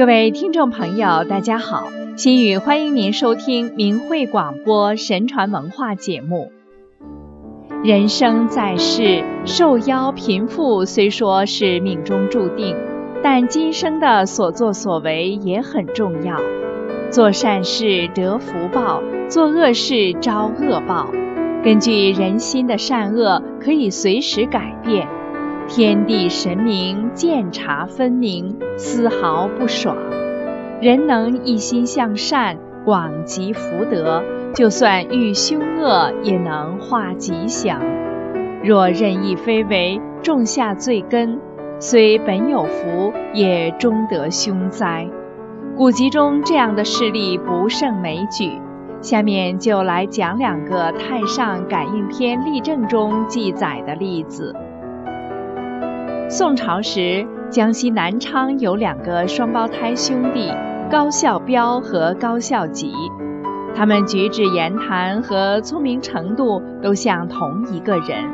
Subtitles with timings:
[0.00, 6.50] 各位听众朋友，大家好，心雨欢迎您收听明慧广播神传文化节目。
[7.84, 12.74] 人生在世，受邀贫富虽说是命中注定，
[13.22, 16.40] 但今生的所作所为也很重要。
[17.10, 21.10] 做善事得福报，做恶事招恶报。
[21.62, 25.06] 根据人心的善恶，可以随时改变。
[25.72, 29.96] 天地神明鉴察分明，丝毫不爽。
[30.80, 34.20] 人能一心向善，广积福德，
[34.52, 37.80] 就算遇凶恶，也能化吉祥。
[38.64, 41.38] 若任意非为，种下罪根，
[41.78, 45.06] 虽本有福，也终得凶灾。
[45.76, 48.58] 古籍中这样的事例不胜枚举。
[49.00, 54.52] 下面就来讲两个《太上感应篇例证》中记载的例子。
[56.32, 60.48] 宋朝时，江西南昌有两个双胞胎兄弟
[60.88, 62.92] 高孝彪和高孝吉，
[63.74, 68.24] 他们举止言谈和聪明程度都像同一个人。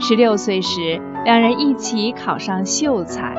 [0.00, 3.36] 十六岁时，两人一起考上秀才，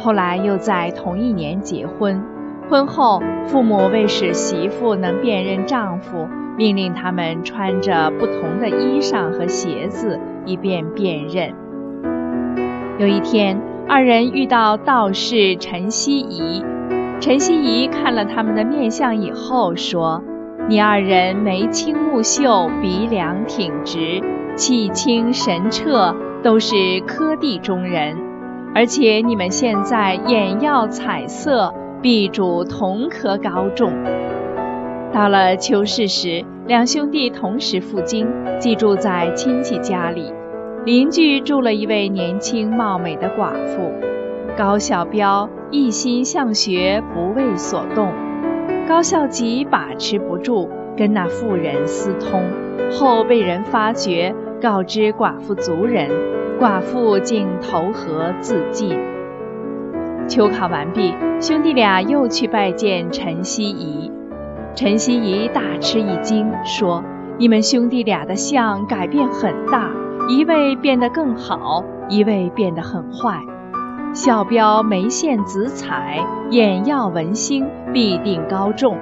[0.00, 2.20] 后来又在同一年结婚。
[2.68, 11.54] 婚后，父母为使媳妇能辨认丈夫，命令他们穿着不同的衣裳和鞋子，以便辨认。
[12.98, 13.56] 有一天，
[13.88, 16.64] 二人遇到道士陈希夷。
[17.20, 20.20] 陈希夷看了他们的面相以后说
[20.68, 24.20] ：“你二人眉清目秀，鼻梁挺直，
[24.56, 26.74] 气清神澈，都是
[27.06, 28.16] 科第中人。
[28.74, 33.92] 而且你们现在眼耀彩色，必主同科高中。”
[35.14, 38.26] 到了秋试时，两兄弟同时赴京，
[38.58, 40.32] 寄住在亲戚家里。
[40.84, 43.92] 邻居住了一位年轻貌美的寡妇，
[44.56, 48.10] 高孝彪一心向学，不为所动。
[48.88, 52.42] 高孝吉把持不住，跟那妇人私通，
[52.90, 56.08] 后被人发觉，告知寡妇族人，
[56.58, 58.98] 寡妇竟投河自尽。
[60.26, 64.10] 秋考完毕，兄弟俩又去拜见陈希夷。
[64.74, 67.04] 陈希夷大吃一惊，说
[67.36, 69.90] ：“你们兄弟俩的相改变很大。”
[70.28, 73.40] 一位变得更好，一位变得很坏。
[74.12, 78.98] 小标眉现紫彩，眼耀文星，必定高中。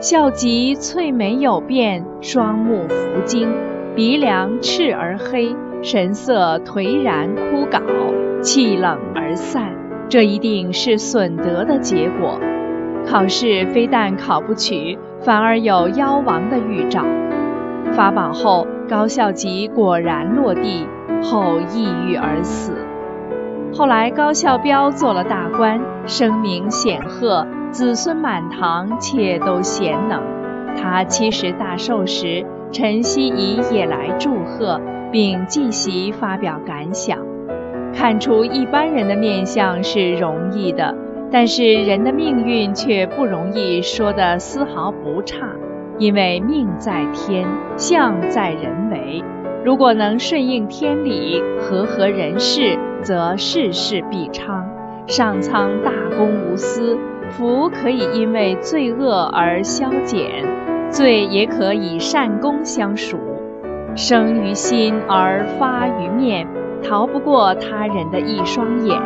[0.00, 3.52] 孝吉翠眉有变，双目浮晶，
[3.94, 7.82] 鼻梁赤而黑，神色颓然枯槁，
[8.40, 9.70] 气冷而散。
[10.08, 12.40] 这一定是损德的结果。
[13.06, 17.04] 考试非但考不取，反而有夭亡的预兆。
[17.92, 18.66] 发榜后。
[18.88, 20.86] 高孝吉果然落地
[21.22, 22.72] 后抑郁而死。
[23.72, 30.22] 后来高孝彪做了大官，声名显赫，子孙满堂，妾都贤能。
[30.76, 34.80] 他七十大寿时，陈希夷也来祝贺，
[35.10, 37.18] 并继席发表感想。
[37.92, 40.94] 看出一般人的面相是容易的，
[41.30, 45.46] 但是人的命运却不容易说的丝毫不差。
[45.98, 47.46] 因为命在天，
[47.76, 49.22] 相在人为。
[49.64, 54.66] 如果能顺应天理，和合人事，则事事必昌。
[55.06, 56.98] 上苍大公无私，
[57.30, 60.44] 福可以因为罪恶而消减，
[60.90, 63.18] 罪也可以善功相赎。
[63.94, 66.46] 生于心而发于面，
[66.82, 69.00] 逃不过他人的一双眼。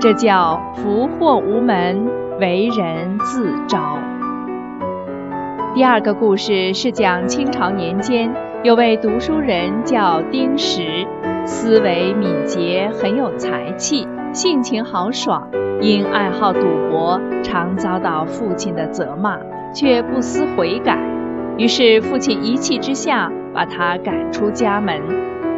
[0.00, 2.06] 这叫福祸无门，
[2.40, 3.98] 为人自招。
[5.76, 11.06] 第二个故事是讲清朝年间有位读书人叫丁石，
[11.44, 15.46] 思维敏捷，很有才气，性情豪爽。
[15.82, 16.60] 因爱好赌
[16.90, 19.38] 博，常遭到父亲的责骂，
[19.74, 20.98] 却不思悔改。
[21.58, 24.98] 于是父亲一气之下把他赶出家门。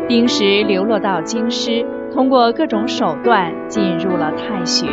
[0.09, 4.89] 丁石流落到京师，通过各种手段进入了太学。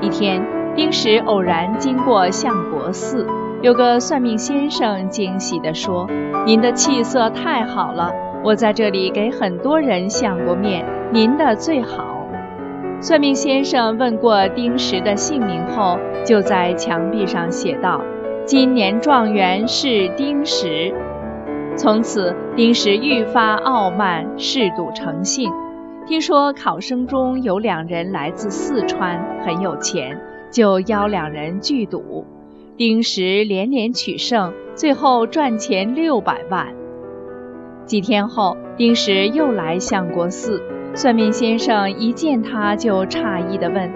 [0.00, 0.42] 一天，
[0.74, 3.26] 丁石偶然经过相国寺。
[3.62, 6.06] 有个算命先生惊喜地说
[6.46, 8.12] ：“您的气色太好了，
[8.44, 12.04] 我在这里给很多人相过面，您的最好。”
[13.00, 18.00] 算命先生问过丁石的姓名后，就在墙壁上写道
[18.44, 20.94] ：“今年状元是丁石。”
[21.76, 25.50] 从此，丁石愈发傲慢，嗜赌成性。
[26.06, 30.20] 听说考生中有两人来自四川，很有钱，
[30.50, 32.24] 就邀两人聚赌。
[32.76, 36.74] 丁石连连取胜，最后赚钱六百万。
[37.86, 40.60] 几天后，丁石又来相国寺，
[40.92, 43.90] 算命先生一见他就诧异地问：“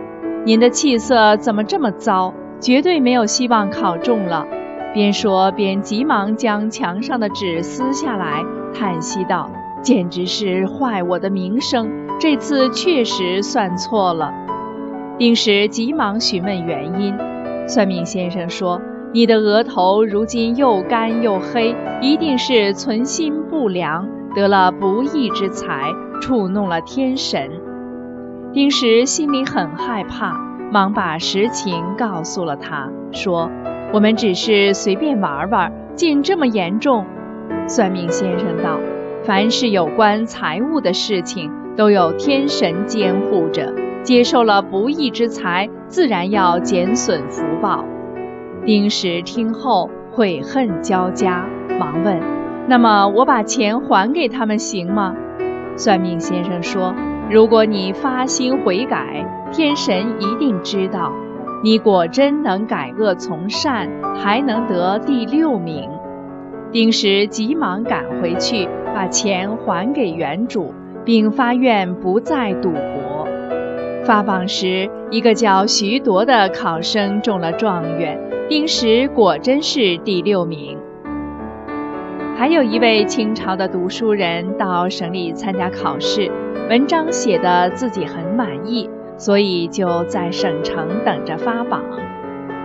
[0.47, 2.33] 您的气色怎么这么糟？
[2.59, 4.47] 绝对没有希望考中了。
[4.95, 8.43] 边说边急忙将墙上的纸撕下来，
[8.73, 9.51] 叹息道
[9.85, 14.33] ：“简直是坏我的名声，这次确实算错了。”
[15.19, 17.15] 丁石急忙询问原因，
[17.71, 18.83] 算命先生说
[19.15, 27.49] ：“你的额头如今又干又黑，一定是存心不良，得了不义之财，触怒了天神。”
[28.53, 30.37] 丁石心里很害怕，
[30.73, 33.49] 忙把实情告诉了他，说。
[33.93, 37.07] 我们只是随便玩玩，竟这么严重？
[37.69, 38.79] 算命先生道
[39.23, 43.73] ：“凡是有关财物的事情，都有天神监护着。
[44.03, 47.85] 接受了不义之财，自然要减损福报。”
[48.67, 51.47] 丁石听后悔恨交加，
[51.79, 52.21] 忙问
[52.69, 55.15] ：“那么我把钱还给他们行吗？”
[55.77, 56.95] 算命先生说
[57.31, 61.13] ：“如果你发心悔改，天神一定知道。”
[61.63, 63.87] 你果真能改恶从善，
[64.17, 65.91] 还能得第六名。
[66.73, 70.73] 丁石急忙赶回去，把钱还给原主，
[71.05, 72.81] 并发愿不再赌博。
[74.11, 78.19] 发榜时，一个叫徐铎的考生中了状元，
[78.49, 80.77] 丁石果真是第六名。
[82.37, 86.29] 还有一位清朝的读书人到省里参加考试，
[86.69, 88.91] 文章写的自己很满意。
[89.17, 91.81] 所以就在省城等着发榜。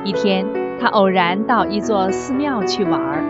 [0.04, 0.48] 一天，
[0.80, 3.24] 他偶然到一座寺庙去玩，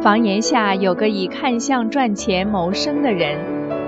[0.00, 3.36] 房檐下有个以看相赚钱谋生的人。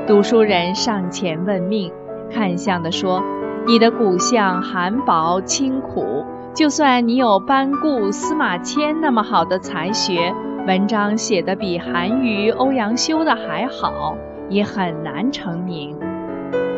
[0.07, 1.91] 读书人上前问命，
[2.31, 3.23] 看相的说
[3.71, 10.35] ：“你的骨相寒薄清苦，就算你有班固、司马迁那么好的才学，
[10.67, 14.17] 文章写得比韩愈、欧阳修的还好，
[14.49, 15.97] 也很难成名。”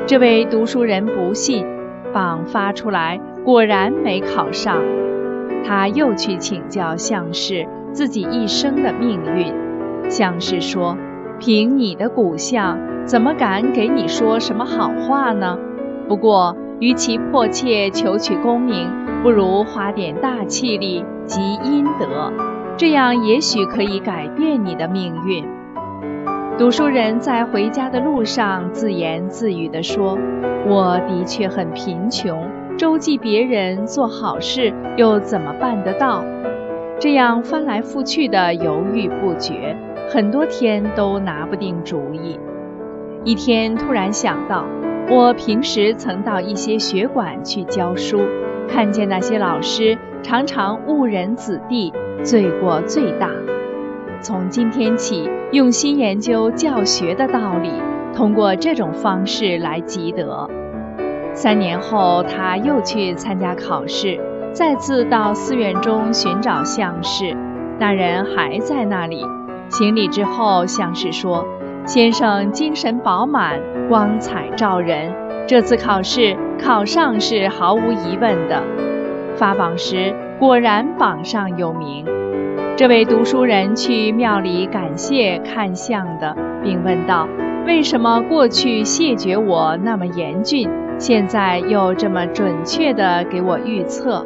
[0.04, 1.66] 这位读书人不信。
[2.12, 4.76] 榜发出来，果然没考上。
[5.64, 10.10] 他又去请教相士自己一生的命运。
[10.10, 10.98] 相士说
[11.40, 15.58] ：“凭你的骨相，怎么敢给你说什么好话呢？
[16.06, 18.90] 不过，与其迫切求取功名，
[19.23, 22.32] 不如花点大气力积阴德，
[22.76, 25.44] 这样也许可以改变你的命运。”
[26.58, 30.19] 读书人在回家的路上自言自语地说
[30.67, 32.44] ：“我的确很贫穷，
[32.76, 36.25] 周济别人做好事又怎么办得到？
[36.99, 39.76] 这样翻来覆去的犹豫不决，
[40.08, 42.40] 很多天都拿不定主意。
[43.23, 44.64] 一天突然想到，
[45.14, 48.22] 我平时曾到一些学馆去教书，
[48.66, 51.92] 看见那些老师常常误人子弟，
[52.24, 53.28] 罪过最大。”
[54.22, 57.70] 从今天起，用心研究教学的道理，
[58.14, 60.48] 通过这种方式来积德。
[61.34, 64.18] 三年后，他又去参加考试，
[64.54, 67.36] 再次到寺院中寻找相士，
[67.78, 69.26] 那人还在那里。
[69.68, 71.44] 行礼之后，相士说
[71.84, 75.12] ：“先生精神饱满，光彩照人，
[75.46, 78.62] 这次考试考上是毫无疑问的。”
[79.37, 82.06] 发榜时，果然榜上有名。
[82.76, 87.29] 这位读书人去庙里感谢看相的，并问道
[87.67, 94.24] ：“为什么过去谢绝我那么严峻，现在又这么准确地给我预测？”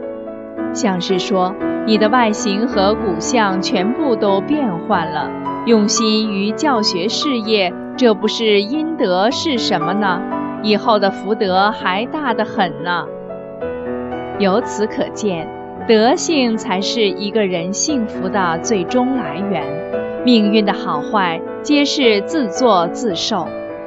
[0.75, 1.55] 相士说
[1.87, 5.31] ：“你的外形和骨相全部都变换了，
[5.67, 10.23] 用心于教学事业，这不是阴德是什么呢？
[10.63, 13.05] 以后的福德还大得很呢。”
[14.39, 15.49] 由此可见。
[15.89, 19.63] 德性才是一个人幸福的最终来源，
[20.25, 23.47] 命运的好坏皆是自作自受。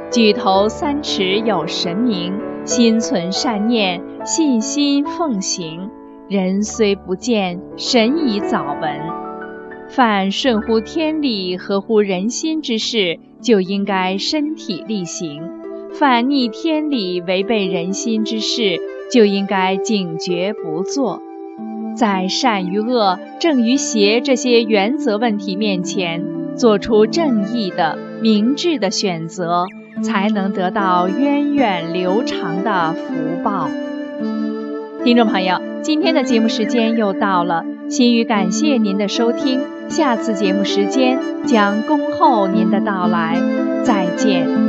[0.09, 2.33] 举头三尺有神明，
[2.63, 5.89] 心存善念，信心奉行，
[6.29, 9.08] 人虽不见，神已早闻。
[9.89, 15.41] 凡顺乎天理、合乎人心之事，就应该身体力行；
[15.93, 18.79] 犯逆天理、违背人心之事，
[19.11, 21.21] 就应该警觉不做。
[21.97, 26.23] 在善与恶、正与邪这些原则问题面前，
[26.55, 29.65] 做出正义的、明智的选择，
[30.03, 33.67] 才能得到源远流长的福报。
[35.03, 43.41] 听众朋友，今天的节目时间又到了，心语感谢您的收听，下次节目时间将恭候您的到来，
[43.83, 44.68] 再见。